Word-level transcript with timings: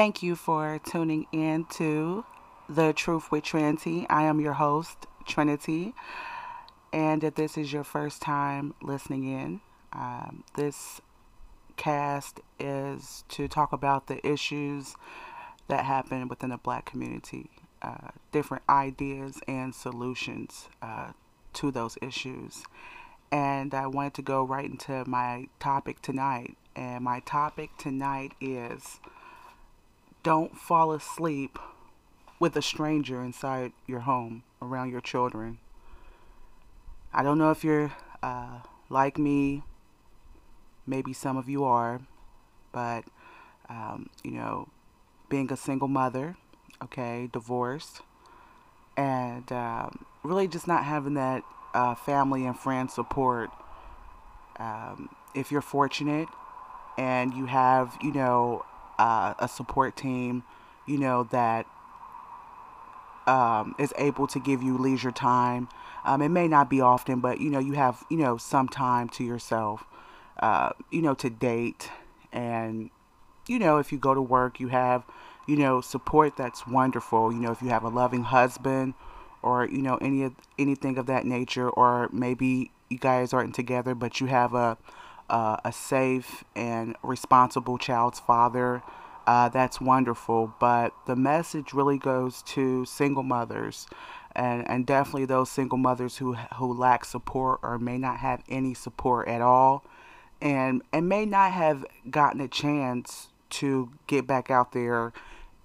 Thank 0.00 0.22
you 0.22 0.34
for 0.34 0.80
tuning 0.82 1.26
in 1.30 1.66
to 1.72 2.24
The 2.70 2.94
Truth 2.94 3.30
with 3.30 3.44
Trinity. 3.44 4.06
I 4.08 4.22
am 4.22 4.40
your 4.40 4.54
host, 4.54 5.06
Trinity. 5.26 5.92
And 6.90 7.22
if 7.22 7.34
this 7.34 7.58
is 7.58 7.70
your 7.70 7.84
first 7.84 8.22
time 8.22 8.72
listening 8.80 9.24
in, 9.24 9.60
um, 9.92 10.44
this 10.54 11.02
cast 11.76 12.40
is 12.58 13.24
to 13.28 13.46
talk 13.46 13.74
about 13.74 14.06
the 14.06 14.26
issues 14.26 14.96
that 15.68 15.84
happen 15.84 16.28
within 16.28 16.48
the 16.48 16.56
black 16.56 16.86
community, 16.86 17.50
uh, 17.82 18.08
different 18.32 18.62
ideas 18.70 19.38
and 19.46 19.74
solutions 19.74 20.70
uh, 20.80 21.12
to 21.52 21.70
those 21.70 21.98
issues. 22.00 22.64
And 23.30 23.74
I 23.74 23.86
wanted 23.86 24.14
to 24.14 24.22
go 24.22 24.44
right 24.44 24.64
into 24.64 25.04
my 25.06 25.48
topic 25.58 26.00
tonight. 26.00 26.56
And 26.74 27.04
my 27.04 27.20
topic 27.20 27.76
tonight 27.76 28.32
is 28.40 28.98
don't 30.22 30.56
fall 30.56 30.92
asleep 30.92 31.58
with 32.38 32.56
a 32.56 32.62
stranger 32.62 33.22
inside 33.22 33.72
your 33.86 34.00
home 34.00 34.42
around 34.62 34.90
your 34.90 35.00
children. 35.00 35.58
I 37.12 37.22
don't 37.22 37.38
know 37.38 37.50
if 37.50 37.64
you're 37.64 37.92
uh, 38.22 38.60
like 38.88 39.18
me, 39.18 39.62
maybe 40.86 41.12
some 41.12 41.36
of 41.36 41.48
you 41.48 41.64
are, 41.64 42.00
but 42.72 43.04
um, 43.68 44.10
you 44.24 44.32
know, 44.32 44.68
being 45.28 45.50
a 45.52 45.56
single 45.56 45.88
mother, 45.88 46.36
okay, 46.82 47.28
divorced, 47.32 48.00
and 48.96 49.50
um, 49.52 50.04
really 50.22 50.48
just 50.48 50.66
not 50.66 50.84
having 50.84 51.14
that 51.14 51.42
uh, 51.74 51.94
family 51.94 52.44
and 52.46 52.58
friend 52.58 52.90
support. 52.90 53.50
Um, 54.58 55.08
if 55.34 55.50
you're 55.50 55.62
fortunate 55.62 56.28
and 56.98 57.32
you 57.32 57.46
have, 57.46 57.96
you 58.02 58.12
know, 58.12 58.64
uh, 59.00 59.32
a 59.38 59.48
support 59.48 59.96
team, 59.96 60.42
you 60.86 60.98
know, 60.98 61.24
that 61.24 61.64
um, 63.26 63.74
is 63.78 63.94
able 63.96 64.26
to 64.26 64.38
give 64.38 64.62
you 64.62 64.76
leisure 64.76 65.10
time. 65.10 65.68
Um, 66.04 66.20
it 66.20 66.28
may 66.28 66.48
not 66.48 66.68
be 66.68 66.82
often, 66.82 67.20
but 67.20 67.40
you 67.40 67.48
know, 67.48 67.58
you 67.58 67.72
have, 67.72 68.04
you 68.10 68.18
know, 68.18 68.36
some 68.36 68.68
time 68.68 69.08
to 69.10 69.24
yourself, 69.24 69.84
uh, 70.40 70.70
you 70.90 71.00
know, 71.00 71.14
to 71.14 71.30
date. 71.30 71.90
And, 72.30 72.90
you 73.48 73.58
know, 73.58 73.78
if 73.78 73.90
you 73.90 73.98
go 73.98 74.12
to 74.12 74.20
work, 74.20 74.60
you 74.60 74.68
have, 74.68 75.04
you 75.46 75.56
know, 75.56 75.80
support 75.80 76.36
that's 76.36 76.66
wonderful. 76.66 77.32
You 77.32 77.40
know, 77.40 77.52
if 77.52 77.62
you 77.62 77.70
have 77.70 77.84
a 77.84 77.88
loving 77.88 78.24
husband 78.24 78.92
or, 79.42 79.66
you 79.66 79.80
know, 79.80 79.96
any 79.96 80.24
of 80.24 80.34
anything 80.58 80.98
of 80.98 81.06
that 81.06 81.24
nature, 81.24 81.70
or 81.70 82.10
maybe 82.12 82.70
you 82.90 82.98
guys 82.98 83.32
aren't 83.32 83.54
together, 83.54 83.94
but 83.94 84.20
you 84.20 84.26
have 84.26 84.52
a, 84.52 84.76
uh, 85.30 85.56
a 85.64 85.72
safe 85.72 86.44
and 86.54 86.96
responsible 87.02 87.78
child's 87.78 88.20
father, 88.20 88.82
uh, 89.26 89.48
that's 89.48 89.80
wonderful. 89.80 90.54
But 90.60 90.92
the 91.06 91.16
message 91.16 91.72
really 91.72 91.98
goes 91.98 92.42
to 92.42 92.84
single 92.84 93.22
mothers, 93.22 93.86
and, 94.34 94.68
and 94.68 94.84
definitely 94.84 95.26
those 95.26 95.50
single 95.50 95.78
mothers 95.78 96.16
who 96.18 96.34
who 96.34 96.72
lack 96.72 97.04
support 97.04 97.60
or 97.62 97.78
may 97.78 97.98
not 97.98 98.18
have 98.18 98.42
any 98.48 98.74
support 98.74 99.28
at 99.28 99.40
all, 99.40 99.84
and 100.40 100.82
and 100.92 101.08
may 101.08 101.24
not 101.24 101.52
have 101.52 101.84
gotten 102.10 102.40
a 102.40 102.48
chance 102.48 103.28
to 103.50 103.90
get 104.06 104.26
back 104.26 104.50
out 104.50 104.72
there 104.72 105.12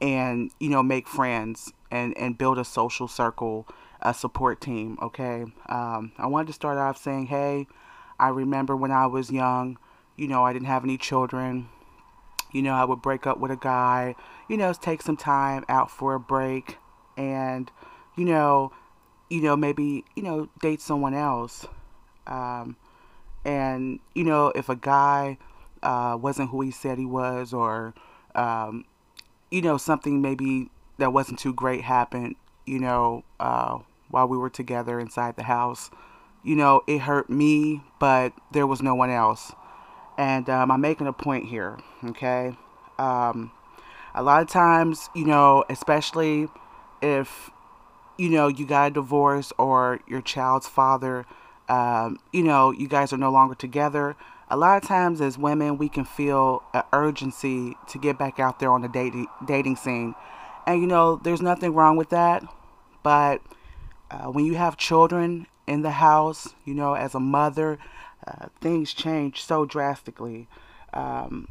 and 0.01 0.51
you 0.59 0.69
know 0.69 0.83
make 0.83 1.07
friends 1.07 1.71
and 1.91 2.17
and 2.17 2.37
build 2.37 2.57
a 2.57 2.65
social 2.65 3.07
circle 3.07 3.67
a 4.01 4.13
support 4.13 4.59
team 4.59 4.97
okay 5.01 5.45
um, 5.69 6.11
i 6.17 6.27
wanted 6.27 6.47
to 6.47 6.53
start 6.53 6.77
off 6.77 6.97
saying 6.97 7.27
hey 7.27 7.65
I 8.19 8.29
remember 8.29 8.75
when 8.75 8.91
I 8.91 9.07
was 9.07 9.31
young, 9.31 9.77
you 10.15 10.27
know, 10.27 10.43
I 10.43 10.53
didn't 10.53 10.67
have 10.67 10.83
any 10.83 10.97
children. 10.97 11.69
You 12.51 12.61
know, 12.61 12.73
I 12.73 12.85
would 12.85 13.01
break 13.01 13.27
up 13.27 13.39
with 13.39 13.51
a 13.51 13.57
guy, 13.57 14.15
you 14.47 14.55
know, 14.55 14.71
take 14.73 15.01
some 15.01 15.17
time 15.17 15.65
out 15.67 15.91
for 15.91 16.13
a 16.13 16.19
break 16.19 16.77
and, 17.17 17.69
you 18.15 18.23
know, 18.23 18.71
you 19.29 19.41
know, 19.41 19.57
maybe, 19.57 20.05
you 20.15 20.23
know, 20.23 20.49
date 20.61 20.79
someone 20.79 21.13
else. 21.13 21.65
Um, 22.27 22.77
and, 23.43 23.99
you 24.13 24.23
know, 24.23 24.53
if 24.55 24.69
a 24.69 24.75
guy 24.75 25.37
uh, 25.83 26.17
wasn't 26.19 26.49
who 26.49 26.61
he 26.61 26.71
said 26.71 26.97
he 26.97 27.05
was 27.05 27.53
or, 27.53 27.93
um, 28.35 28.85
you 29.51 29.61
know, 29.61 29.77
something 29.77 30.21
maybe 30.21 30.69
that 30.97 31.11
wasn't 31.11 31.39
too 31.39 31.53
great 31.53 31.81
happened, 31.81 32.35
you 32.65 32.79
know, 32.79 33.23
uh, 33.39 33.79
while 34.09 34.27
we 34.27 34.37
were 34.37 34.49
together 34.49 34.99
inside 34.99 35.35
the 35.35 35.43
house, 35.43 35.89
you 36.45 36.55
know, 36.55 36.81
it 36.87 36.99
hurt 36.99 37.29
me, 37.29 37.81
but 37.99 38.31
there 38.51 38.67
was 38.67 38.81
no 38.81 38.93
one 38.95 39.09
else. 39.09 39.51
And 40.17 40.49
um, 40.49 40.71
I'm 40.71 40.79
making 40.79 41.07
a 41.07 41.13
point 41.13 41.45
here, 41.45 41.77
okay? 42.05 42.55
Um, 42.99 43.51
a 44.13 44.23
lot 44.23 44.41
of 44.41 44.47
times, 44.47 45.09
you 45.13 45.25
know, 45.25 45.65
especially 45.69 46.47
if, 47.01 47.49
you 48.17 48.29
know, 48.29 48.47
you 48.47 48.65
got 48.65 48.91
a 48.91 48.93
divorce 48.93 49.51
or 49.57 49.99
your 50.07 50.21
child's 50.21 50.67
father, 50.67 51.25
um, 51.67 52.19
you 52.31 52.43
know, 52.43 52.71
you 52.71 52.87
guys 52.87 53.11
are 53.11 53.17
no 53.17 53.31
longer 53.31 53.55
together. 53.55 54.15
A 54.49 54.55
lot 54.55 54.81
of 54.81 54.87
times, 54.87 55.21
as 55.21 55.39
women, 55.39 55.79
we 55.79 55.89
can 55.89 56.05
feel 56.05 56.63
an 56.73 56.83
urgency 56.93 57.75
to 57.89 57.97
get 57.97 58.19
back 58.19 58.39
out 58.39 58.59
there 58.59 58.71
on 58.71 58.83
the 58.83 58.87
dating 58.87 59.25
dating 59.43 59.75
scene, 59.75 60.13
and 60.67 60.79
you 60.79 60.85
know, 60.85 61.15
there's 61.15 61.41
nothing 61.41 61.73
wrong 61.73 61.97
with 61.97 62.11
that. 62.11 62.43
But 63.01 63.41
uh, 64.11 64.25
when 64.25 64.45
you 64.45 64.53
have 64.53 64.77
children 64.77 65.47
in 65.67 65.81
the 65.81 65.91
house, 65.91 66.53
you 66.63 66.73
know, 66.73 66.93
as 66.93 67.15
a 67.15 67.19
mother, 67.19 67.79
uh, 68.27 68.47
things 68.61 68.93
change 68.93 69.43
so 69.43 69.65
drastically. 69.65 70.47
Um, 70.93 71.47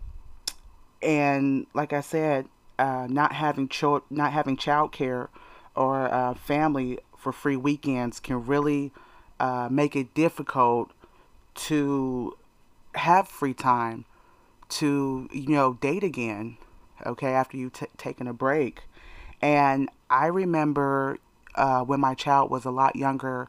and 1.02 1.66
like 1.74 1.92
I 1.92 2.00
said, 2.00 2.48
uh, 2.78 3.06
not 3.08 3.32
having 3.32 3.68
child, 3.68 4.02
not 4.10 4.32
having 4.32 4.56
childcare 4.56 5.28
or 5.76 6.12
uh, 6.12 6.34
family 6.34 6.98
for 7.16 7.32
free 7.32 7.56
weekends 7.56 8.20
can 8.20 8.46
really 8.46 8.92
uh, 9.40 9.68
make 9.70 9.96
it 9.96 10.14
difficult 10.14 10.90
to 11.54 12.36
have 12.94 13.28
free 13.28 13.54
time 13.54 14.04
to 14.68 15.28
you 15.32 15.48
know 15.48 15.74
date 15.74 16.04
again. 16.04 16.56
Okay, 17.04 17.32
after 17.32 17.56
you 17.56 17.70
t- 17.70 17.86
taken 17.96 18.26
a 18.26 18.32
break, 18.32 18.82
and 19.42 19.90
I 20.08 20.26
remember 20.26 21.18
uh, 21.54 21.82
when 21.82 22.00
my 22.00 22.14
child 22.14 22.50
was 22.50 22.64
a 22.64 22.70
lot 22.70 22.96
younger 22.96 23.48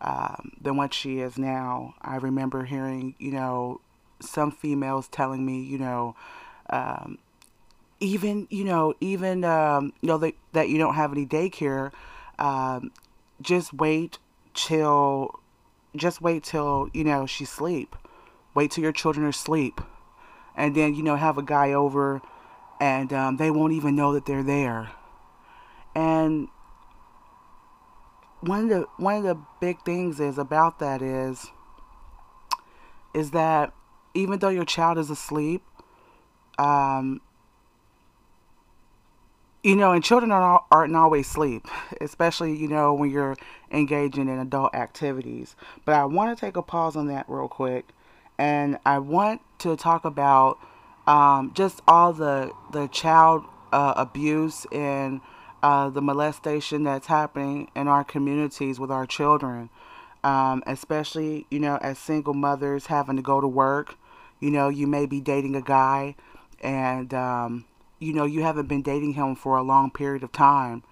um, 0.00 0.52
than 0.60 0.76
what 0.76 0.94
she 0.94 1.20
is 1.20 1.38
now. 1.38 1.94
I 2.02 2.16
remember 2.16 2.64
hearing, 2.64 3.14
you 3.18 3.32
know, 3.32 3.80
some 4.20 4.50
females 4.50 5.08
telling 5.08 5.44
me, 5.44 5.62
you 5.62 5.78
know, 5.78 6.16
um, 6.70 7.18
even, 8.00 8.46
you 8.50 8.64
know, 8.64 8.94
even, 9.00 9.44
um, 9.44 9.92
you 10.00 10.08
know, 10.08 10.18
that, 10.18 10.34
that 10.52 10.68
you 10.68 10.78
don't 10.78 10.94
have 10.94 11.12
any 11.12 11.26
daycare, 11.26 11.92
um, 12.38 12.90
just 13.40 13.72
wait 13.72 14.18
till, 14.54 15.40
just 15.94 16.20
wait 16.20 16.44
till, 16.44 16.88
you 16.92 17.04
know, 17.04 17.26
she 17.26 17.44
sleep. 17.44 17.96
Wait 18.54 18.70
till 18.70 18.82
your 18.82 18.92
children 18.92 19.26
are 19.26 19.30
asleep. 19.30 19.80
And 20.56 20.74
then, 20.74 20.94
you 20.94 21.02
know, 21.02 21.16
have 21.16 21.36
a 21.36 21.42
guy 21.42 21.72
over 21.72 22.22
and 22.80 23.12
um, 23.12 23.36
they 23.36 23.50
won't 23.50 23.72
even 23.72 23.96
know 23.96 24.12
that 24.12 24.26
they're 24.26 24.42
there. 24.42 24.90
And 25.94 26.48
one 28.40 28.64
of 28.64 28.68
the 28.68 28.86
one 28.96 29.16
of 29.16 29.22
the 29.24 29.38
big 29.60 29.82
things 29.84 30.20
is 30.20 30.38
about 30.38 30.78
that 30.78 31.02
is 31.02 31.50
is 33.14 33.30
that 33.30 33.72
even 34.14 34.38
though 34.38 34.48
your 34.48 34.64
child 34.64 34.98
is 34.98 35.10
asleep, 35.10 35.62
um, 36.58 37.20
you 39.62 39.74
know, 39.74 39.92
and 39.92 40.04
children 40.04 40.30
are, 40.30 40.64
aren't 40.70 40.94
always 40.94 41.26
asleep, 41.26 41.66
especially, 42.00 42.54
you 42.56 42.68
know, 42.68 42.94
when 42.94 43.10
you're 43.10 43.36
engaging 43.70 44.28
in 44.28 44.38
adult 44.38 44.74
activities. 44.74 45.56
But 45.84 45.96
I 45.96 46.04
want 46.04 46.36
to 46.36 46.40
take 46.40 46.56
a 46.56 46.62
pause 46.62 46.94
on 46.94 47.08
that 47.08 47.26
real 47.28 47.48
quick. 47.48 47.88
And 48.38 48.78
I 48.86 48.98
want 48.98 49.40
to 49.60 49.76
talk 49.76 50.04
about 50.04 50.58
um, 51.06 51.52
just 51.54 51.80
all 51.88 52.12
the, 52.12 52.52
the 52.72 52.86
child 52.88 53.44
uh, 53.72 53.94
abuse 53.96 54.66
and 54.70 55.20
uh, 55.62 55.90
the 55.90 56.02
molestation 56.02 56.84
that's 56.84 57.06
happening 57.06 57.70
in 57.74 57.88
our 57.88 58.04
communities 58.04 58.78
with 58.78 58.90
our 58.90 59.06
children, 59.06 59.70
um, 60.22 60.62
especially, 60.66 61.46
you 61.50 61.58
know, 61.58 61.76
as 61.80 61.98
single 61.98 62.34
mothers 62.34 62.86
having 62.86 63.16
to 63.16 63.22
go 63.22 63.40
to 63.40 63.48
work. 63.48 63.96
You 64.40 64.50
know, 64.50 64.68
you 64.68 64.86
may 64.86 65.06
be 65.06 65.20
dating 65.20 65.56
a 65.56 65.62
guy 65.62 66.14
and, 66.60 67.12
um, 67.14 67.64
you 67.98 68.12
know, 68.12 68.24
you 68.24 68.42
haven't 68.42 68.68
been 68.68 68.82
dating 68.82 69.14
him 69.14 69.34
for 69.34 69.56
a 69.56 69.62
long 69.62 69.90
period 69.90 70.22
of 70.22 70.32
time. 70.32 70.82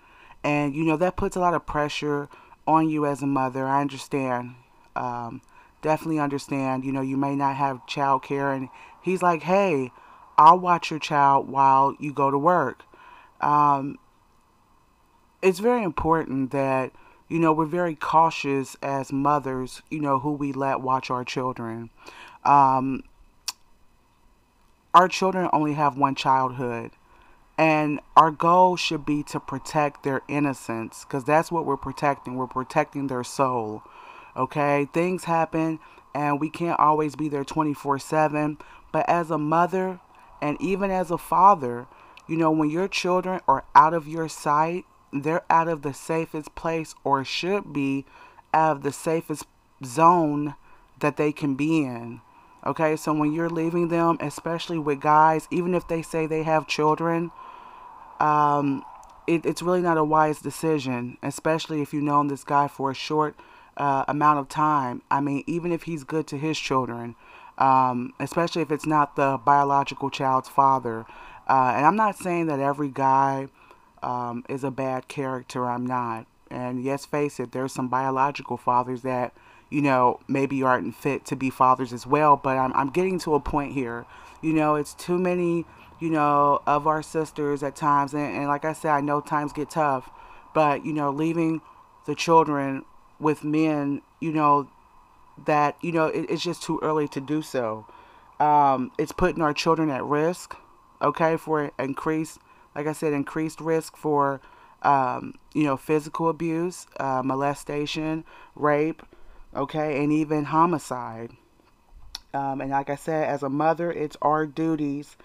And, 0.43 0.75
you 0.75 0.85
know, 0.85 0.97
that 0.97 1.17
puts 1.17 1.37
a 1.37 1.41
lot 1.41 1.55
of 1.55 1.67
pressure 1.67 2.29
on 2.67 2.89
you 2.89 3.07
as 3.07 3.23
a 3.23 3.27
mother. 3.27 3.67
I 3.67 3.81
understand. 3.81 4.55
Um, 4.97 5.43
definitely 5.83 6.19
understand. 6.19 6.85
You 6.85 6.93
know, 6.93 7.01
you 7.03 7.17
may 7.17 7.37
not 7.37 7.57
have 7.57 7.87
child 7.87 8.23
care. 8.23 8.53
And 8.53 8.69
he's 9.03 9.23
like, 9.23 9.43
hey, 9.43 9.93
I'll 10.39 10.59
watch 10.59 10.91
your 10.91 11.01
child 11.01 11.49
while 11.49 11.95
you 11.99 12.13
go 12.13 12.31
to 12.31 12.39
work. 12.39 12.85
Um, 13.41 13.99
it's 15.45 15.61
very 15.61 15.85
important 15.85 16.53
that 16.53 16.93
you 17.29 17.39
know 17.39 17.53
we're 17.53 17.67
very 17.67 17.97
cautious 17.97 18.77
as 18.83 19.13
mothers 19.13 19.83
you 19.91 20.01
know 20.01 20.21
who 20.21 20.33
we 20.33 20.53
let 20.53 20.81
watch 20.81 21.11
our 21.11 21.25
children 21.25 21.91
um, 22.45 23.05
our 24.95 25.09
children 25.09 25.51
only 25.53 25.75
have 25.75 25.99
one 25.99 26.15
childhood 26.17 26.93
And 27.59 28.01
our 28.17 28.31
goal 28.33 28.77
should 28.77 29.07
be 29.07 29.23
to 29.25 29.41
protect 29.41 30.03
their 30.03 30.23
innocence 30.29 31.05
because 31.05 31.25
that's 31.25 31.53
what 31.53 31.67
we're 31.67 31.77
protecting. 31.77 32.37
We're 32.37 32.49
protecting 32.49 33.07
their 33.09 33.25
soul. 33.25 33.83
Okay? 34.37 34.89
Things 34.93 35.25
happen 35.25 35.79
and 36.15 36.41
we 36.41 36.51
can't 36.51 36.81
always 36.81 37.17
be 37.17 37.29
there 37.29 37.45
24 37.45 38.01
7. 38.01 38.59
But 38.93 39.09
as 39.09 39.31
a 39.31 39.39
mother 39.39 40.01
and 40.43 40.61
even 40.61 40.91
as 40.91 41.11
a 41.13 41.19
father, 41.19 41.87
you 42.29 42.37
know, 42.37 42.51
when 42.51 42.71
your 42.71 42.89
children 42.89 43.41
are 43.49 43.65
out 43.75 43.95
of 43.95 44.09
your 44.09 44.29
sight, 44.29 44.85
they're 45.23 45.45
out 45.49 45.69
of 45.69 45.83
the 45.83 45.95
safest 45.95 46.55
place 46.55 46.95
or 47.05 47.25
should 47.25 47.73
be 47.73 48.05
out 48.53 48.77
of 48.77 48.83
the 48.83 48.93
safest 48.93 49.45
zone 49.85 50.55
that 51.01 51.17
they 51.17 51.33
can 51.33 51.55
be 51.55 51.83
in. 51.83 52.21
Okay, 52.67 52.97
so 52.97 53.13
when 53.13 53.33
you're 53.33 53.51
leaving 53.51 53.89
them, 53.89 54.17
especially 54.21 54.79
with 54.79 55.01
guys, 55.01 55.47
even 55.51 55.75
if 55.75 55.87
they 55.87 56.01
say 56.01 56.27
they 56.27 56.43
have 56.45 56.67
children, 56.67 57.31
um, 58.21 58.83
it, 59.27 59.45
it's 59.45 59.63
really 59.63 59.83
not 59.83 59.99
a 59.99 60.05
wise 60.05 60.41
decision, 60.41 61.19
especially 61.23 61.83
if 61.83 61.93
you've 61.93 62.03
known 62.03 62.29
this 62.29 62.43
guy 62.45 62.69
for 62.69 62.91
a 62.91 62.95
short 62.95 63.37
uh, 63.77 64.05
amount 64.09 64.39
of 64.39 64.49
time. 64.49 65.03
I 65.11 65.21
mean, 65.21 65.45
even 65.47 65.73
if 65.73 65.83
he's 65.83 66.05
good 66.05 66.27
to 66.29 66.39
his 66.39 66.59
children, 66.59 67.17
um, 67.59 68.15
especially 68.19 68.63
if 68.63 68.71
it's 68.71 68.87
not 68.87 69.17
the 69.17 69.39
biological 69.45 70.11
child's 70.11 70.49
father. 70.49 71.05
Uh, 71.47 71.75
and 71.77 71.85
I'm 71.85 71.97
not 71.97 72.17
saying 72.17 72.47
that 72.47 72.61
every 72.61 72.89
guy 72.89 73.49
um, 74.05 74.45
is 74.49 74.63
a 74.65 74.71
bad 74.71 75.09
character. 75.09 75.67
I'm 75.67 75.87
not. 75.87 76.27
And 76.51 76.83
yes, 76.85 77.05
face 77.05 77.41
it, 77.41 77.53
there's 77.53 77.73
some 77.73 77.89
biological 77.89 78.57
fathers 78.57 79.03
that 79.03 79.33
you 79.75 79.83
know, 79.83 80.21
maybe 80.29 80.63
aren't 80.63 80.95
fit 80.95 81.25
to 81.27 81.35
be 81.35 81.51
fathers 81.51 81.93
as 81.93 82.07
well. 82.07 82.37
But 82.37 82.57
I'm, 82.57 82.73
I'm 82.75 82.91
getting 82.91 83.19
to 83.21 83.35
a 83.35 83.41
point 83.41 83.73
here. 83.73 84.07
You 84.41 84.53
know, 84.53 84.77
it's 84.77 84.95
too 84.95 85.19
many, 85.19 85.65
you 85.99 86.11
know, 86.11 86.63
of 86.65 86.87
our 86.87 87.03
sisters 87.03 87.63
at 87.65 87.75
times. 87.75 88.15
And, 88.15 88.37
and 88.37 88.47
like 88.47 88.65
I 88.65 88.73
said, 88.73 88.93
I 88.93 89.01
know 89.01 89.21
times 89.21 89.53
get 89.53 89.71
tough. 89.71 90.11
But, 90.55 90.87
you 90.87 90.93
know, 90.93 91.11
leaving 91.11 91.61
the 92.07 92.15
children 92.15 92.85
with 93.19 93.43
men, 93.43 94.03
you 94.21 94.33
know, 94.33 94.69
that, 95.45 95.77
you 95.83 95.91
know, 95.91 96.07
it, 96.07 96.27
it's 96.31 96.43
just 96.43 96.63
too 96.63 96.79
early 96.81 97.09
to 97.09 97.21
do 97.21 97.43
so. 97.43 97.87
Um, 98.39 98.93
it's 98.97 99.11
putting 99.11 99.43
our 99.43 99.53
children 99.53 99.91
at 99.91 100.05
risk, 100.05 100.57
okay, 101.03 101.37
for 101.37 101.73
increased, 101.81 102.39
like 102.75 102.87
I 102.87 102.93
said, 102.93 103.13
increased 103.13 103.61
risk 103.61 103.97
for, 103.97 104.41
um, 104.83 105.35
you 105.53 105.65
know, 105.65 105.77
physical 105.77 106.29
abuse, 106.29 106.87
uh, 106.99 107.23
molestation, 107.25 108.25
rape, 108.55 109.03
okay, 109.55 110.03
and 110.03 110.13
even 110.13 110.45
homicide. 110.45 111.31
Um, 112.33 112.61
and 112.61 112.71
like 112.71 112.91
I 112.91 112.97
said, 112.97 113.29
as 113.29 113.43
a 113.43 113.49
mother, 113.49 113.93
it's 113.93 114.17
our 114.21 114.45
duties 114.45 115.17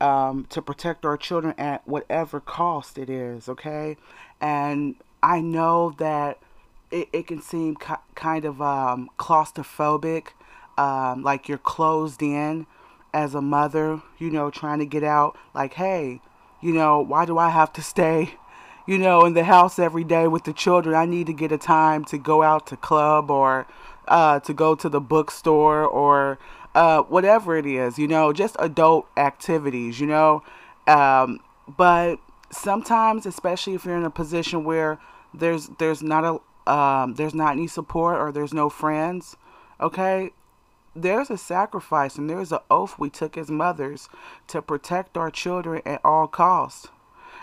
um, 0.00 0.46
to 0.50 0.62
protect 0.62 1.04
our 1.04 1.16
children 1.16 1.54
at 1.58 1.86
whatever 1.86 2.40
cost 2.40 2.98
it 2.98 3.10
is, 3.10 3.48
okay? 3.48 3.96
And 4.40 4.96
I 5.22 5.40
know 5.40 5.94
that 5.98 6.38
it, 6.90 7.08
it 7.12 7.26
can 7.26 7.40
seem 7.40 7.76
kind 8.14 8.44
of 8.44 8.62
um, 8.62 9.10
claustrophobic, 9.18 10.28
um, 10.78 11.22
like 11.22 11.48
you're 11.48 11.58
closed 11.58 12.22
in 12.22 12.66
as 13.14 13.34
a 13.34 13.42
mother, 13.42 14.02
you 14.18 14.30
know, 14.30 14.50
trying 14.50 14.78
to 14.78 14.86
get 14.86 15.04
out. 15.04 15.36
Like, 15.54 15.74
hey, 15.74 16.20
you 16.62 16.72
know, 16.72 17.00
why 17.00 17.26
do 17.26 17.36
I 17.36 17.50
have 17.50 17.72
to 17.74 17.82
stay 17.82 18.38
you 18.86 18.98
know, 18.98 19.24
in 19.24 19.34
the 19.34 19.44
house 19.44 19.78
every 19.78 20.04
day 20.04 20.26
with 20.26 20.44
the 20.44 20.52
children. 20.52 20.94
I 20.94 21.06
need 21.06 21.26
to 21.26 21.32
get 21.32 21.52
a 21.52 21.58
time 21.58 22.04
to 22.06 22.18
go 22.18 22.42
out 22.42 22.66
to 22.68 22.76
club 22.76 23.30
or 23.30 23.66
uh, 24.08 24.40
to 24.40 24.52
go 24.52 24.74
to 24.74 24.88
the 24.88 25.00
bookstore 25.00 25.84
or 25.84 26.38
uh, 26.74 27.02
whatever 27.02 27.56
it 27.56 27.66
is, 27.66 27.98
you 27.98 28.08
know, 28.08 28.32
just 28.32 28.56
adult 28.58 29.06
activities, 29.16 30.00
you 30.00 30.06
know. 30.06 30.42
Um, 30.86 31.40
but 31.76 32.16
sometimes, 32.50 33.26
especially 33.26 33.74
if 33.74 33.84
you're 33.84 33.96
in 33.96 34.04
a 34.04 34.10
position 34.10 34.64
where 34.64 34.98
there's 35.32 35.68
there's 35.78 36.02
not 36.02 36.24
a 36.24 36.70
um, 36.70 37.14
there's 37.14 37.34
not 37.34 37.52
any 37.52 37.66
support 37.66 38.16
or 38.18 38.32
there's 38.32 38.52
no 38.52 38.68
friends, 38.68 39.36
okay, 39.80 40.30
there's 40.94 41.30
a 41.30 41.38
sacrifice 41.38 42.16
and 42.16 42.28
there's 42.28 42.52
an 42.52 42.60
oath 42.70 42.98
we 42.98 43.10
took 43.10 43.36
as 43.36 43.50
mothers 43.50 44.08
to 44.48 44.62
protect 44.62 45.16
our 45.16 45.30
children 45.30 45.82
at 45.86 46.00
all 46.04 46.26
costs. 46.26 46.88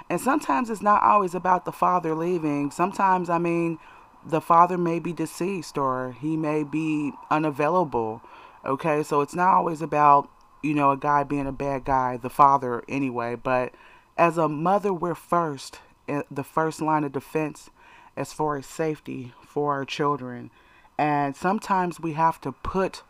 And 0.09 0.19
sometimes 0.19 0.69
it's 0.69 0.81
not 0.81 1.03
always 1.03 1.35
about 1.35 1.65
the 1.65 1.71
father 1.71 2.15
leaving. 2.15 2.71
Sometimes, 2.71 3.29
I 3.29 3.37
mean, 3.37 3.77
the 4.25 4.41
father 4.41 4.77
may 4.77 4.99
be 4.99 5.13
deceased 5.13 5.77
or 5.77 6.15
he 6.19 6.35
may 6.35 6.63
be 6.63 7.13
unavailable. 7.29 8.21
Okay, 8.65 9.03
so 9.03 9.21
it's 9.21 9.35
not 9.35 9.53
always 9.53 9.81
about, 9.81 10.29
you 10.61 10.73
know, 10.73 10.91
a 10.91 10.97
guy 10.97 11.23
being 11.23 11.47
a 11.47 11.51
bad 11.51 11.85
guy, 11.85 12.17
the 12.17 12.29
father 12.29 12.83
anyway. 12.89 13.35
But 13.35 13.73
as 14.17 14.37
a 14.37 14.49
mother, 14.49 14.91
we're 14.91 15.15
first, 15.15 15.79
eh, 16.07 16.23
the 16.29 16.43
first 16.43 16.81
line 16.81 17.03
of 17.03 17.11
defense 17.11 17.69
as 18.17 18.33
far 18.33 18.57
as 18.57 18.65
safety 18.65 19.33
for 19.41 19.73
our 19.73 19.85
children. 19.85 20.51
And 20.97 21.35
sometimes 21.35 21.99
we 21.99 22.13
have 22.13 22.41
to 22.41 22.51
put, 22.51 23.03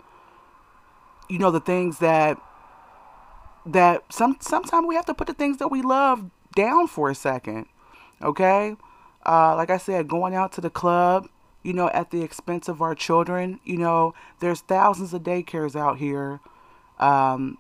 you 1.30 1.38
know, 1.38 1.52
the 1.52 1.60
things 1.60 2.00
that 2.00 2.38
that 3.66 4.04
some 4.12 4.38
sometimes 4.40 4.88
we 4.88 4.96
have 4.96 5.06
to 5.06 5.14
put 5.14 5.28
the 5.28 5.34
things 5.34 5.58
that 5.58 5.70
we 5.70 5.82
love 5.82 6.30
down 6.56 6.88
for 6.88 7.10
a 7.10 7.16
second. 7.16 7.68
Okay? 8.22 8.76
Uh, 9.26 9.56
like 9.56 9.70
I 9.70 9.78
said, 9.78 10.08
going 10.08 10.34
out 10.34 10.52
to 10.54 10.62
the 10.62 10.70
club, 10.70 11.28
you 11.64 11.74
know, 11.74 11.90
at 11.90 12.12
the 12.12 12.22
expense 12.22 12.68
of 12.68 12.82
our 12.82 12.96
children, 12.96 13.60
you 13.64 13.78
know, 13.78 14.14
there's 14.40 14.62
thousands 14.62 15.14
of 15.14 15.24
daycares 15.24 15.76
out 15.76 15.98
here, 15.98 16.40
um, 17.00 17.58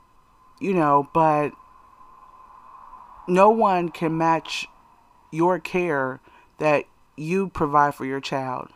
you 0.60 0.74
know, 0.74 1.10
but 1.14 1.52
no 3.28 3.50
one 3.50 3.90
can 3.90 4.18
match 4.18 4.68
your 5.32 5.60
care 5.60 6.20
that 6.58 6.86
you 7.16 7.50
provide 7.50 7.94
for 7.94 8.06
your 8.06 8.20
child. 8.20 8.70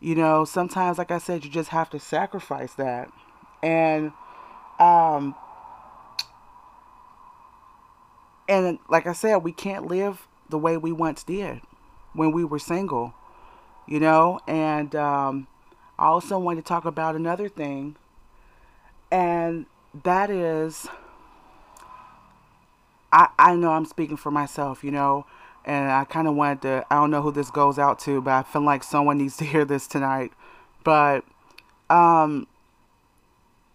You 0.00 0.14
know, 0.14 0.44
sometimes, 0.44 0.96
like 0.96 1.10
I 1.10 1.18
said, 1.18 1.44
you 1.44 1.50
just 1.50 1.70
have 1.70 1.90
to 1.90 1.98
sacrifice 1.98 2.72
that. 2.74 3.10
And, 3.62 4.12
um, 4.78 5.34
and 8.48 8.78
like 8.88 9.06
I 9.06 9.12
said, 9.12 9.38
we 9.38 9.52
can't 9.52 9.86
live 9.86 10.26
the 10.48 10.58
way 10.58 10.76
we 10.76 10.92
once 10.92 11.22
did 11.22 11.60
when 12.14 12.32
we 12.32 12.44
were 12.44 12.58
single, 12.58 13.14
you 13.86 14.00
know. 14.00 14.40
And 14.46 14.94
um, 14.94 15.46
I 15.98 16.06
also 16.06 16.38
want 16.38 16.58
to 16.58 16.62
talk 16.62 16.84
about 16.84 17.14
another 17.14 17.48
thing, 17.48 17.96
and 19.10 19.66
that 20.04 20.30
is, 20.30 20.88
I 23.12 23.28
I 23.38 23.54
know 23.54 23.70
I'm 23.72 23.84
speaking 23.84 24.16
for 24.16 24.30
myself, 24.30 24.82
you 24.82 24.90
know, 24.90 25.26
and 25.64 25.90
I 25.90 26.04
kind 26.04 26.26
of 26.26 26.34
wanted 26.34 26.62
to. 26.62 26.86
I 26.90 26.96
don't 26.96 27.10
know 27.10 27.22
who 27.22 27.32
this 27.32 27.50
goes 27.50 27.78
out 27.78 27.98
to, 28.00 28.22
but 28.22 28.32
I 28.32 28.42
feel 28.42 28.62
like 28.62 28.82
someone 28.82 29.18
needs 29.18 29.36
to 29.38 29.44
hear 29.44 29.64
this 29.64 29.86
tonight. 29.86 30.32
But 30.84 31.24
um, 31.90 32.46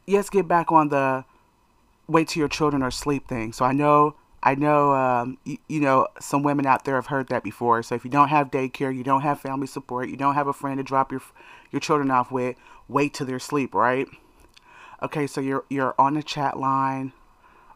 let's 0.07 0.29
get 0.29 0.47
back 0.47 0.71
on 0.71 0.89
the 0.89 1.25
wait 2.07 2.27
till 2.29 2.41
your 2.41 2.49
children 2.49 2.83
are 2.83 2.89
asleep 2.89 3.27
thing. 3.27 3.53
So 3.53 3.65
I 3.65 3.71
know 3.71 4.15
I 4.45 4.55
know, 4.55 4.93
um, 4.93 5.37
you, 5.45 5.57
you, 5.69 5.79
know, 5.79 6.07
some 6.19 6.43
women 6.43 6.65
out 6.65 6.83
there 6.83 6.95
have 6.95 7.07
heard 7.07 7.29
that 7.29 7.45
before. 7.45 7.81
So 7.81 7.95
if 7.95 8.03
you 8.03 8.11
don't 8.11 8.27
have 8.27 8.51
daycare, 8.51 8.93
you 8.93 9.03
don't 9.03 9.21
have 9.21 9.39
family 9.39 9.67
support, 9.67 10.09
you 10.09 10.17
don't 10.17 10.35
have 10.35 10.47
a 10.47 10.53
friend 10.53 10.77
to 10.77 10.83
drop 10.83 11.11
your 11.11 11.21
your 11.71 11.79
children 11.79 12.11
off 12.11 12.31
with, 12.31 12.57
wait 12.87 13.13
till 13.13 13.25
they're 13.25 13.37
asleep, 13.37 13.73
right? 13.73 14.05
Okay, 15.01 15.27
so 15.27 15.39
you're 15.39 15.63
you're 15.69 15.95
on 15.97 16.15
the 16.15 16.23
chat 16.23 16.59
line, 16.59 17.13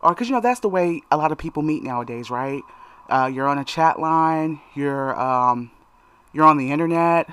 or 0.02 0.14
because 0.14 0.28
you 0.28 0.36
know 0.36 0.42
that's 0.42 0.60
the 0.60 0.68
way 0.68 1.02
a 1.10 1.16
lot 1.16 1.32
of 1.32 1.38
people 1.38 1.64
meet 1.64 1.84
nowadays, 1.84 2.30
right? 2.30 2.62
Uh, 3.10 3.32
you're 3.34 3.48
on 3.48 3.58
a 3.58 3.64
chat 3.64 3.98
line, 3.98 4.60
you're 4.76 5.18
um, 5.20 5.72
you're 6.34 6.46
on 6.46 6.58
the 6.58 6.72
internet, 6.72 7.30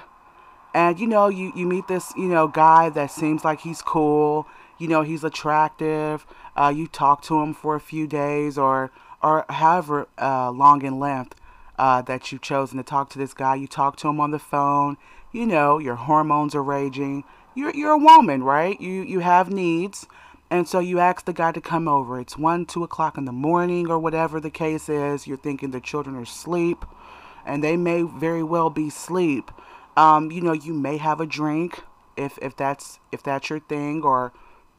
and 0.75 1.01
you 1.01 1.09
know 1.09 1.29
you 1.29 1.53
you 1.57 1.67
meet 1.67 1.89
this 1.89 2.13
you 2.17 2.27
know 2.27 2.47
guy 2.47 2.89
that 2.91 3.11
seems 3.11 3.45
like 3.45 3.61
he's 3.61 3.83
cool, 3.83 4.47
you 4.85 4.91
know 4.91 5.01
he's 5.01 5.25
attractive. 5.25 6.27
Uh, 6.55 6.71
you 6.77 6.87
talk 6.87 7.23
to 7.23 7.41
him 7.41 7.55
for 7.55 7.75
a 7.75 7.81
few 7.81 8.07
days 8.07 8.59
or 8.59 8.91
or 9.23 9.47
however 9.49 10.07
uh, 10.21 10.51
long 10.51 10.83
in 10.83 10.99
length 11.01 11.41
uh, 11.79 12.03
that 12.03 12.31
you've 12.31 12.43
chosen 12.43 12.77
to 12.77 12.85
talk 12.85 13.09
to 13.09 13.19
this 13.19 13.33
guy. 13.33 13.55
You 13.55 13.67
talk 13.67 13.97
to 13.97 14.09
him 14.09 14.21
on 14.21 14.31
the 14.31 14.39
phone. 14.39 14.99
You 15.33 15.47
know, 15.47 15.79
your 15.79 15.95
hormones 15.95 16.55
are 16.55 16.63
raging. 16.63 17.25
You're, 17.55 17.75
you're 17.75 17.93
a 17.93 17.99
woman, 17.99 18.45
right? 18.45 18.79
You, 18.79 19.03
you 19.03 19.21
have 19.21 19.51
needs. 19.51 20.07
And 20.51 20.69
so 20.69 20.81
you 20.81 20.99
ask 20.99 21.25
the 21.25 21.33
guy 21.33 21.53
to 21.53 21.63
come 21.63 21.89
over. 21.89 22.21
It's 22.21 22.37
1, 22.37 22.67
2 22.67 22.85
o'clock 22.85 23.17
in 23.17 23.25
the 23.25 23.33
morning 23.33 23.91
or 23.91 23.99
whatever 23.99 24.39
the 24.39 24.51
case 24.51 24.91
is. 24.91 25.27
You're 25.27 25.39
thinking 25.39 25.71
the 25.71 25.81
children 25.81 26.17
are 26.17 26.23
asleep. 26.23 26.85
And 27.47 27.65
they 27.65 27.79
may 27.79 28.03
very 28.03 28.43
well 28.43 28.69
be 28.69 28.89
asleep. 28.89 29.51
Um, 29.97 30.31
you 30.31 30.43
know, 30.43 30.53
you 30.53 30.75
may 30.75 30.99
have 30.99 31.21
a 31.21 31.27
drink 31.27 31.81
if, 32.19 32.39
if 32.43 32.55
that's 32.55 33.01
if 33.11 33.23
that's 33.23 33.49
your 33.49 33.61
thing 33.61 34.03
or 34.03 34.33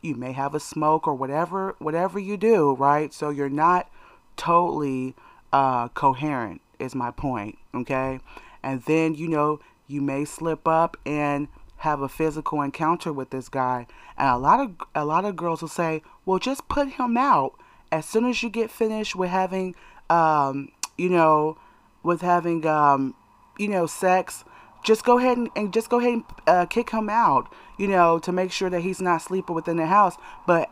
you 0.06 0.16
may 0.16 0.32
have 0.32 0.56
a 0.56 0.60
smoke 0.60 1.08
or 1.08 1.14
whatever 1.16 1.76
whatever 1.80 2.20
you 2.20 2.38
do, 2.38 2.74
right? 2.74 3.14
So 3.14 3.30
you're 3.30 3.50
not 3.50 3.90
totally 4.38 5.16
uh, 5.52 5.90
coherent, 5.90 6.62
is 6.80 6.96
my 6.96 7.12
point. 7.12 7.58
Okay. 7.74 8.20
And 8.64 8.82
then, 8.84 9.16
you 9.16 9.28
know, 9.28 9.60
you 9.88 10.02
may 10.02 10.26
slip 10.26 10.68
up 10.68 10.98
and 11.06 11.48
have 11.78 12.02
a 12.02 12.10
physical 12.10 12.62
encounter 12.62 13.12
with 13.12 13.30
this 13.30 13.50
guy. 13.50 13.86
And 14.18 14.30
a 14.30 14.38
lot 14.38 14.60
of 14.60 14.76
a 14.94 15.06
lot 15.06 15.26
of 15.26 15.36
girls 15.36 15.62
will 15.62 15.70
say, 15.70 16.02
"Well, 16.26 16.40
just 16.40 16.68
put 16.68 16.90
him 16.90 17.18
out 17.18 17.54
as 17.92 18.06
soon 18.06 18.26
as 18.26 18.42
you 18.42 18.50
get 18.50 18.72
finished 18.72 19.16
with 19.16 19.30
having 19.30 19.76
um, 20.10 20.72
you 20.98 21.10
know, 21.10 21.58
with 22.04 22.22
having, 22.22 22.66
um, 22.66 23.16
you 23.58 23.68
know, 23.68 23.86
sex, 23.86 24.44
just 24.86 25.04
go 25.04 25.18
ahead 25.18 25.38
and, 25.38 25.50
and 25.56 25.74
just 25.74 25.90
go 25.90 26.00
ahead 26.00 26.14
and 26.14 26.24
uh, 26.48 26.66
kick 26.68 26.92
him 26.92 27.10
out, 27.10 27.52
you 27.78 27.88
know, 27.88 28.20
to 28.20 28.32
make 28.32 28.52
sure 28.52 28.70
that 28.70 28.82
he's 28.82 29.02
not 29.02 29.22
sleeping 29.22 29.56
within 29.56 29.78
the 29.78 29.88
house. 29.88 30.16
But 30.48 30.70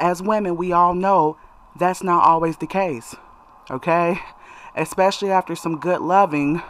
as 0.00 0.22
women, 0.22 0.56
we 0.56 0.72
all 0.72 0.94
know 0.94 1.36
that's 1.78 2.02
not 2.02 2.24
always 2.24 2.56
the 2.56 2.66
case, 2.66 3.14
okay? 3.70 4.18
Especially 4.74 5.30
after 5.30 5.54
some 5.54 5.78
good 5.78 6.00
loving, 6.00 6.62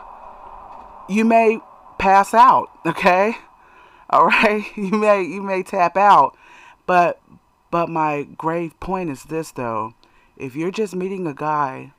you 1.09 1.25
may 1.25 1.61
pass 1.99 2.35
out, 2.35 2.69
okay? 2.85 3.37
All 4.11 4.27
right, 4.27 4.67
you 4.77 4.91
may 4.91 5.23
you 5.23 5.41
may 5.41 5.63
tap 5.63 5.97
out, 5.97 6.37
but 6.87 7.19
but 7.71 7.89
my 7.89 8.25
grave 8.37 8.79
point 8.79 9.09
is 9.09 9.23
this 9.23 9.53
though. 9.53 9.95
If 10.37 10.55
you're 10.55 10.71
just 10.71 10.95
meeting 10.95 11.27
a 11.27 11.33
guy 11.33 11.95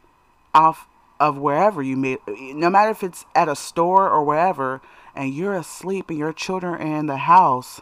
off 0.54 0.88
of 1.24 1.38
wherever 1.38 1.82
you 1.82 1.96
meet, 1.96 2.20
no 2.28 2.70
matter 2.70 2.92
if 2.92 3.02
it's 3.02 3.24
at 3.34 3.48
a 3.48 3.56
store 3.56 4.10
or 4.10 4.26
wherever, 4.26 4.82
and 5.16 5.34
you're 5.34 5.54
asleep 5.54 6.10
and 6.10 6.20
your 6.20 6.34
children 6.34 6.74
are 6.74 6.98
in 6.98 7.06
the 7.06 7.16
house, 7.16 7.80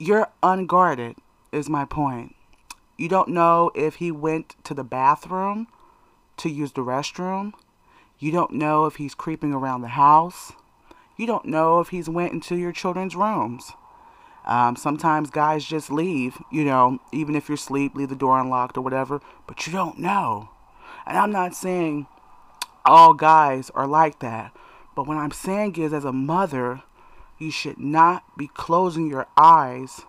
you're 0.00 0.28
unguarded, 0.42 1.14
is 1.52 1.68
my 1.68 1.84
point. 1.84 2.34
You 2.98 3.08
don't 3.08 3.28
know 3.28 3.70
if 3.76 3.96
he 3.96 4.10
went 4.10 4.56
to 4.64 4.74
the 4.74 4.82
bathroom 4.82 5.68
to 6.38 6.50
use 6.50 6.72
the 6.72 6.80
restroom. 6.80 7.52
You 8.18 8.32
don't 8.32 8.50
know 8.50 8.86
if 8.86 8.96
he's 8.96 9.14
creeping 9.14 9.54
around 9.54 9.82
the 9.82 9.88
house. 9.88 10.54
You 11.16 11.28
don't 11.28 11.44
know 11.44 11.78
if 11.78 11.90
he's 11.90 12.08
went 12.08 12.32
into 12.32 12.56
your 12.56 12.72
children's 12.72 13.14
rooms. 13.14 13.70
Um, 14.44 14.74
sometimes 14.74 15.30
guys 15.30 15.64
just 15.64 15.88
leave, 15.88 16.36
you 16.50 16.64
know, 16.64 16.98
even 17.12 17.36
if 17.36 17.48
you're 17.48 17.54
asleep, 17.54 17.94
leave 17.94 18.08
the 18.08 18.16
door 18.16 18.40
unlocked 18.40 18.76
or 18.76 18.80
whatever, 18.80 19.20
but 19.46 19.64
you 19.68 19.72
don't 19.72 19.98
know. 20.00 20.48
And 21.06 21.16
I'm 21.16 21.30
not 21.30 21.54
saying 21.54 22.08
all 22.84 23.14
guys 23.14 23.70
are 23.70 23.86
like 23.86 24.20
that, 24.20 24.54
but 24.94 25.06
what 25.06 25.16
I'm 25.16 25.30
saying 25.30 25.76
is, 25.76 25.92
as 25.92 26.04
a 26.04 26.12
mother, 26.12 26.82
you 27.38 27.50
should 27.50 27.78
not 27.78 28.36
be 28.36 28.48
closing 28.48 29.08
your 29.08 29.26
eyes 29.36 30.02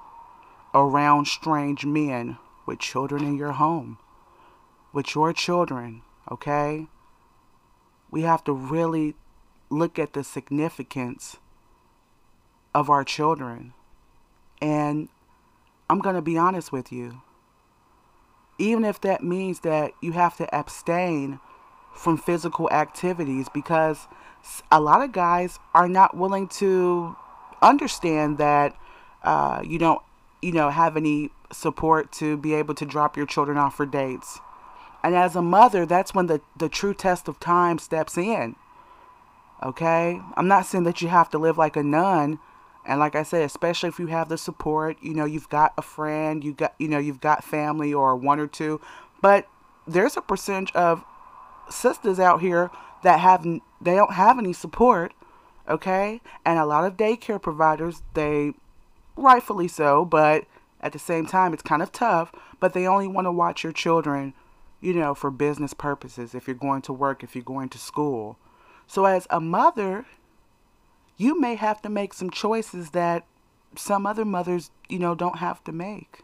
around 0.74 1.27
strange 1.27 1.86
men 1.86 2.38
with 2.65 2.79
children 2.79 3.24
in 3.24 3.38
your 3.38 3.53
home, 3.53 3.98
with 4.94 5.15
your 5.15 5.34
children, 5.34 6.01
okay? 6.32 6.88
We 8.12 8.22
have 8.22 8.44
to 8.44 8.53
really 8.53 9.15
look 9.70 9.98
at 9.98 10.13
the 10.13 10.24
significance 10.24 11.38
of 12.74 12.89
our 12.89 13.03
children 13.03 13.74
and 14.62 15.10
I'm 15.89 16.00
going 16.00 16.15
to 16.15 16.22
be 16.22 16.38
honest 16.38 16.72
with 16.72 16.91
you. 16.91 17.22
Even 18.58 18.86
if 18.86 19.00
that 19.01 19.24
means 19.24 19.60
that 19.62 19.91
you 20.01 20.13
have 20.13 20.38
to 20.38 20.55
abstain 20.55 21.39
from 21.95 22.17
physical 22.17 22.69
activities 22.71 23.47
because 23.53 24.07
a 24.71 24.79
lot 24.79 25.01
of 25.01 25.11
guys 25.11 25.59
are 25.73 25.87
not 25.87 26.15
willing 26.15 26.47
to 26.47 27.15
understand 27.61 28.37
that 28.37 28.75
uh, 29.23 29.61
you 29.65 29.79
don't, 29.79 30.01
you 30.41 30.51
know, 30.51 30.69
have 30.69 30.97
any 30.97 31.31
support 31.51 32.11
to 32.11 32.37
be 32.37 32.53
able 32.53 32.75
to 32.75 32.85
drop 32.85 33.17
your 33.17 33.25
children 33.25 33.57
off 33.57 33.75
for 33.75 33.85
dates. 33.85 34.39
And 35.03 35.15
as 35.15 35.35
a 35.35 35.41
mother, 35.41 35.85
that's 35.85 36.13
when 36.13 36.27
the, 36.27 36.41
the 36.57 36.69
true 36.69 36.93
test 36.93 37.27
of 37.27 37.39
time 37.39 37.79
steps 37.79 38.17
in. 38.17 38.55
Okay? 39.63 40.21
I'm 40.35 40.47
not 40.47 40.65
saying 40.65 40.83
that 40.83 41.01
you 41.01 41.07
have 41.07 41.29
to 41.31 41.37
live 41.37 41.57
like 41.57 41.75
a 41.75 41.83
nun 41.83 42.39
and 42.85 42.99
like 42.99 43.15
I 43.15 43.23
said, 43.23 43.41
especially 43.41 43.89
if 43.89 43.99
you 43.99 44.07
have 44.07 44.29
the 44.29 44.37
support, 44.37 44.97
you 45.01 45.13
know, 45.13 45.25
you've 45.25 45.49
got 45.49 45.73
a 45.77 45.81
friend, 45.81 46.43
you 46.43 46.53
got, 46.53 46.75
you 46.77 46.87
know, 46.87 46.99
you've 46.99 47.19
got 47.19 47.43
family 47.43 47.93
or 47.93 48.15
one 48.15 48.39
or 48.39 48.47
two, 48.47 48.79
but 49.21 49.47
there's 49.87 50.15
a 50.15 50.21
percentage 50.21 50.71
of 50.73 51.03
sisters 51.69 52.19
out 52.19 52.41
here 52.41 52.72
that 53.03 53.19
have 53.19 53.43
they 53.43 53.95
don't 53.95 54.13
have 54.13 54.39
any 54.39 54.53
support, 54.53 55.13
okay? 55.67 56.22
And 56.43 56.60
a 56.60 56.65
lot 56.65 56.86
of 56.86 56.98
daycare 56.98 57.41
providers, 57.41 58.03
they 58.13 58.53
rightfully 59.15 59.67
so, 59.67 60.05
but 60.05 60.45
at 60.81 60.93
the 60.93 61.00
same 61.00 61.25
time 61.25 61.53
it's 61.53 61.63
kind 61.63 61.81
of 61.81 61.91
tough, 61.91 62.31
but 62.60 62.74
they 62.74 62.88
only 62.88 63.07
want 63.07 63.25
to 63.25 63.31
watch 63.31 63.63
your 63.63 63.74
children, 63.74 64.34
you 64.81 64.93
know, 64.93 65.15
for 65.15 65.31
business 65.31 65.74
purposes 65.74 66.36
if 66.36 66.48
you're 66.48 66.55
going 66.55 66.81
to 66.84 66.93
work, 66.93 67.24
if 67.24 67.36
you're 67.36 67.43
going 67.43 67.69
to 67.69 67.77
school. 67.77 68.38
So 68.88 69.05
as 69.05 69.27
a 69.29 69.39
mother, 69.39 70.05
you 71.17 71.39
may 71.39 71.55
have 71.55 71.81
to 71.84 71.89
make 71.89 72.13
some 72.13 72.29
choices 72.29 72.91
that 72.91 73.25
some 73.75 74.05
other 74.05 74.25
mothers, 74.25 74.72
you 74.89 75.00
know, 75.00 75.15
don't 75.15 75.39
have 75.39 75.63
to 75.65 75.72
make. 75.72 76.24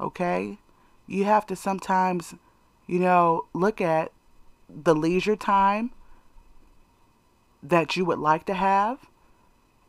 Okay? 0.00 0.58
You 1.06 1.24
have 1.24 1.46
to 1.46 1.56
sometimes, 1.56 2.34
you 2.86 2.98
know, 2.98 3.46
look 3.52 3.80
at 3.80 4.12
the 4.68 4.94
leisure 4.94 5.36
time 5.36 5.92
that 7.62 7.96
you 7.96 8.04
would 8.04 8.18
like 8.18 8.44
to 8.46 8.54
have 8.54 8.98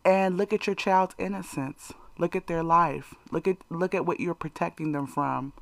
and 0.04 0.38
look 0.38 0.54
at 0.54 0.68
your 0.68 0.76
child's 0.76 1.16
innocence. 1.18 1.94
Look 2.18 2.36
at 2.36 2.48
their 2.48 2.64
life. 2.64 3.14
Look 3.32 3.48
at 3.48 3.58
look 3.70 3.94
at 3.94 4.06
what 4.06 4.20
you're 4.20 4.34
protecting 4.34 4.92
them 4.92 5.06
from. 5.06 5.54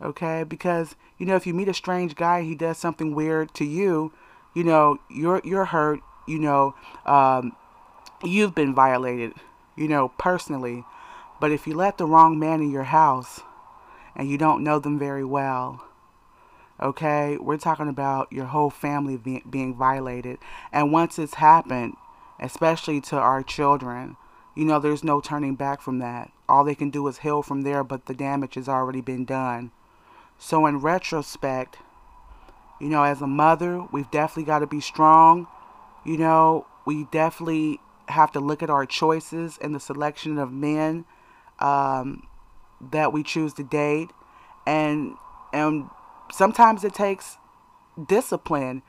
Okay? 0.00 0.44
Because, 0.44 0.96
you 1.18 1.26
know, 1.26 1.36
if 1.36 1.46
you 1.46 1.54
meet 1.54 1.68
a 1.68 1.74
strange 1.74 2.14
guy 2.14 2.42
he 2.42 2.54
does 2.54 2.78
something 2.78 3.14
weird 3.14 3.54
to 3.54 3.64
you, 3.64 4.12
you 4.54 4.64
know, 4.64 4.98
you're 5.10 5.40
you're 5.44 5.66
hurt, 5.66 6.00
you 6.26 6.38
know, 6.38 6.74
um, 7.04 7.54
you've 8.22 8.54
been 8.54 8.74
violated, 8.74 9.32
you 9.76 9.88
know, 9.88 10.08
personally. 10.16 10.84
But 11.40 11.50
if 11.50 11.66
you 11.66 11.74
let 11.74 11.98
the 11.98 12.06
wrong 12.06 12.38
man 12.38 12.62
in 12.62 12.70
your 12.70 12.84
house 12.84 13.40
and 14.16 14.30
you 14.30 14.38
don't 14.38 14.62
know 14.62 14.78
them 14.78 14.98
very 14.98 15.24
well, 15.24 15.84
okay, 16.80 17.36
we're 17.38 17.56
talking 17.56 17.88
about 17.88 18.32
your 18.32 18.46
whole 18.46 18.70
family 18.70 19.16
be- 19.16 19.42
being 19.48 19.74
violated. 19.74 20.38
And 20.72 20.92
once 20.92 21.18
it's 21.18 21.34
happened, 21.34 21.96
especially 22.40 23.00
to 23.02 23.16
our 23.16 23.42
children, 23.42 24.16
you 24.54 24.64
know, 24.64 24.78
there's 24.78 25.04
no 25.04 25.20
turning 25.20 25.54
back 25.54 25.80
from 25.80 25.98
that. 25.98 26.30
All 26.48 26.64
they 26.64 26.74
can 26.74 26.90
do 26.90 27.06
is 27.08 27.18
heal 27.18 27.42
from 27.42 27.62
there, 27.62 27.82
but 27.82 28.06
the 28.06 28.14
damage 28.14 28.54
has 28.54 28.68
already 28.68 29.00
been 29.00 29.24
done. 29.24 29.72
So, 30.38 30.66
in 30.66 30.80
retrospect, 30.80 31.78
you 32.80 32.88
know, 32.88 33.04
as 33.04 33.22
a 33.22 33.26
mother, 33.26 33.82
we've 33.92 34.10
definitely 34.10 34.44
got 34.44 34.60
to 34.60 34.66
be 34.66 34.80
strong. 34.80 35.46
You 36.04 36.18
know, 36.18 36.66
we 36.84 37.04
definitely 37.04 37.80
have 38.08 38.32
to 38.32 38.40
look 38.40 38.62
at 38.62 38.70
our 38.70 38.84
choices 38.84 39.58
and 39.62 39.74
the 39.74 39.80
selection 39.80 40.38
of 40.38 40.52
men 40.52 41.04
um, 41.60 42.26
that 42.92 43.12
we 43.12 43.22
choose 43.22 43.54
to 43.54 43.64
date, 43.64 44.10
and 44.66 45.14
and 45.52 45.88
sometimes 46.32 46.84
it 46.84 46.94
takes 46.94 47.38
discipline, 48.08 48.82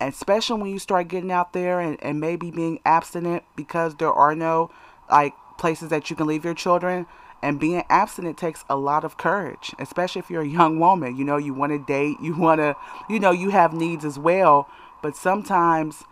especially 0.00 0.60
when 0.60 0.70
you 0.70 0.78
start 0.78 1.08
getting 1.08 1.30
out 1.32 1.52
there 1.52 1.80
and, 1.80 2.02
and 2.02 2.20
maybe 2.20 2.50
being 2.50 2.80
abstinent 2.84 3.44
because 3.56 3.96
there 3.96 4.12
are 4.12 4.34
no 4.34 4.70
like 5.10 5.34
places 5.58 5.90
that 5.90 6.10
you 6.10 6.16
can 6.16 6.26
leave 6.26 6.44
your 6.44 6.54
children. 6.54 7.06
And 7.44 7.58
being 7.58 7.82
abstinent 7.88 8.38
takes 8.38 8.64
a 8.70 8.76
lot 8.76 9.02
of 9.02 9.16
courage, 9.16 9.74
especially 9.80 10.20
if 10.20 10.30
you're 10.30 10.42
a 10.42 10.48
young 10.48 10.78
woman. 10.78 11.16
You 11.16 11.24
know, 11.24 11.38
you 11.38 11.52
want 11.52 11.72
to 11.72 11.84
date, 11.84 12.18
you 12.22 12.36
want 12.36 12.60
to, 12.60 12.76
you 13.10 13.18
know, 13.18 13.32
you 13.32 13.50
have 13.50 13.72
needs 13.72 14.04
as 14.04 14.16
well. 14.16 14.68
But 15.02 15.16
sometimes 15.16 16.04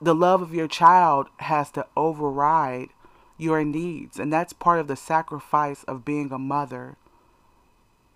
the 0.00 0.14
love 0.14 0.42
of 0.42 0.54
your 0.54 0.68
child 0.68 1.28
has 1.38 1.70
to 1.72 1.86
override 1.96 2.90
your 3.38 3.64
needs. 3.64 4.18
And 4.18 4.30
that's 4.30 4.52
part 4.52 4.80
of 4.80 4.86
the 4.86 4.96
sacrifice 4.96 5.82
of 5.84 6.04
being 6.04 6.30
a 6.30 6.38
mother. 6.38 6.96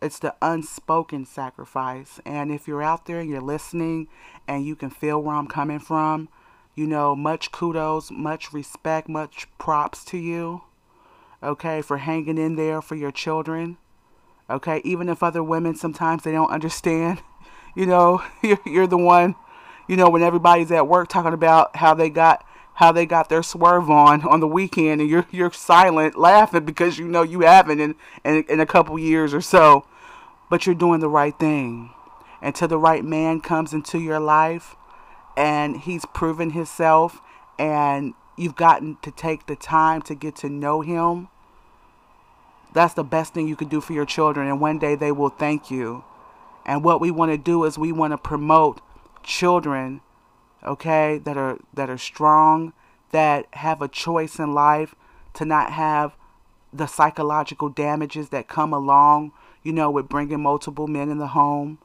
It's 0.04 0.18
the 0.18 0.34
unspoken 0.42 1.24
sacrifice. 1.24 2.20
And 2.26 2.52
if 2.52 2.68
you're 2.68 2.82
out 2.82 3.06
there 3.06 3.20
and 3.20 3.30
you're 3.30 3.40
listening 3.40 4.08
and 4.46 4.66
you 4.66 4.76
can 4.76 4.90
feel 4.90 5.22
where 5.22 5.34
I'm 5.34 5.46
coming 5.46 5.78
from, 5.78 6.28
you 6.74 6.86
know, 6.86 7.16
much 7.16 7.50
kudos, 7.50 8.10
much 8.10 8.52
respect, 8.52 9.08
much 9.08 9.48
props 9.56 10.04
to 10.06 10.18
you, 10.18 10.60
okay, 11.42 11.80
for 11.80 11.96
hanging 11.96 12.36
in 12.36 12.56
there 12.56 12.82
for 12.82 12.96
your 12.96 13.12
children. 13.12 13.78
Okay, 14.50 14.82
even 14.84 15.08
if 15.08 15.22
other 15.22 15.42
women 15.42 15.74
sometimes 15.74 16.22
they 16.22 16.32
don't 16.32 16.50
understand, 16.50 17.22
you 17.74 17.86
know, 17.86 18.22
you're, 18.66 18.86
the 18.86 18.98
one 18.98 19.34
you 19.88 19.96
know, 19.96 20.10
when 20.10 20.22
everybody's 20.22 20.70
at 20.70 20.86
work 20.86 21.08
talking 21.08 21.32
about 21.32 21.76
how 21.76 21.94
they 21.94 22.10
got 22.10 22.44
how 22.74 22.92
they 22.92 23.06
got 23.06 23.30
their 23.30 23.42
swerve 23.42 23.88
on 23.88 24.20
on 24.28 24.40
the 24.40 24.48
weekend 24.48 25.00
and 25.00 25.08
you're 25.08 25.26
you're 25.30 25.52
silent 25.52 26.18
laughing 26.18 26.64
because 26.64 26.98
you 26.98 27.06
know 27.06 27.22
you 27.22 27.40
haven't 27.40 27.80
in, 27.80 27.94
in, 28.24 28.42
in 28.48 28.60
a 28.60 28.66
couple 28.66 28.98
years 28.98 29.32
or 29.32 29.40
so 29.40 29.86
but 30.50 30.66
you're 30.66 30.74
doing 30.74 31.00
the 31.00 31.08
right 31.08 31.38
thing. 31.38 31.90
Until 32.40 32.68
the 32.68 32.78
right 32.78 33.04
man 33.04 33.40
comes 33.40 33.72
into 33.72 33.98
your 33.98 34.20
life 34.20 34.76
and 35.36 35.78
he's 35.78 36.04
proven 36.04 36.50
himself 36.50 37.20
and 37.58 38.14
you've 38.36 38.56
gotten 38.56 38.98
to 39.02 39.10
take 39.10 39.46
the 39.46 39.56
time 39.56 40.02
to 40.02 40.14
get 40.14 40.36
to 40.36 40.48
know 40.48 40.82
him 40.82 41.28
that's 42.74 42.94
the 42.94 43.04
best 43.04 43.32
thing 43.32 43.48
you 43.48 43.56
can 43.56 43.68
do 43.68 43.80
for 43.80 43.94
your 43.94 44.04
children. 44.04 44.48
And 44.48 44.60
one 44.60 44.78
day 44.78 44.96
they 44.96 45.12
will 45.12 45.30
thank 45.30 45.70
you. 45.70 46.04
And 46.66 46.84
what 46.84 47.00
we 47.00 47.10
want 47.10 47.30
to 47.30 47.38
do 47.38 47.64
is 47.64 47.78
we 47.78 47.92
want 47.92 48.12
to 48.12 48.18
promote 48.18 48.80
children, 49.22 50.00
okay, 50.62 51.18
that 51.18 51.36
are 51.36 51.58
that 51.72 51.88
are 51.88 51.98
strong, 51.98 52.72
that 53.12 53.46
have 53.54 53.80
a 53.80 53.88
choice 53.88 54.38
in 54.38 54.52
life 54.52 54.94
to 55.34 55.44
not 55.44 55.72
have 55.72 56.16
the 56.72 56.86
psychological 56.86 57.68
damages 57.68 58.30
that 58.30 58.48
come 58.48 58.72
along, 58.72 59.30
you 59.64 59.72
know, 59.72 59.90
with 59.90 60.08
bringing 60.08 60.42
multiple 60.42 60.86
men 60.86 61.10
in 61.10 61.18
the 61.18 61.28
home. 61.28 61.78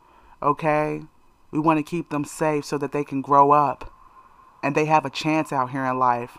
Okay? 0.44 1.02
We 1.50 1.60
want 1.60 1.80
to 1.80 1.84
keep 1.84 2.10
them 2.10 2.26
safe 2.26 2.66
so 2.66 2.78
that 2.78 2.92
they 2.92 3.04
can 3.04 3.22
grow 3.22 3.52
up 3.52 3.92
and 4.62 4.76
they 4.76 4.86
have 4.86 5.06
a 5.06 5.10
chance 5.10 5.52
out 5.52 5.72
here 5.72 5.86
in 5.86 5.98
life. 5.98 6.38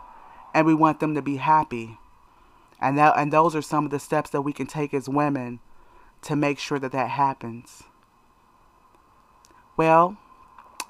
And 0.54 0.66
we 0.66 0.74
want 0.74 1.00
them 1.00 1.14
to 1.14 1.22
be 1.22 1.36
happy. 1.36 1.98
And 2.80 2.96
that 2.98 3.14
and 3.16 3.32
those 3.32 3.56
are 3.56 3.62
some 3.62 3.84
of 3.84 3.90
the 3.90 3.98
steps 3.98 4.30
that 4.30 4.42
we 4.42 4.52
can 4.52 4.66
take 4.66 4.94
as 4.94 5.08
women 5.08 5.60
to 6.22 6.36
make 6.36 6.58
sure 6.58 6.78
that 6.78 6.92
that 6.92 7.10
happens. 7.10 7.84
Well, 9.76 10.18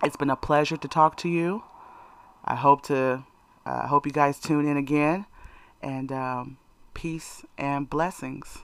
it's 0.03 0.17
been 0.17 0.31
a 0.31 0.37
pleasure 0.37 0.77
to 0.77 0.89
talk 0.89 1.17
to 1.19 1.29
you. 1.29 1.63
I 2.45 2.57
hope 2.57 2.83
to 2.85 3.25
uh, 3.67 3.87
hope 3.87 4.07
you 4.07 4.13
guys 4.13 4.41
tune 4.41 4.67
in 4.67 4.77
again 4.77 5.27
and 5.83 6.11
um, 6.11 6.59
peace 6.95 7.45
and 7.59 7.89
blessings. 7.89 8.59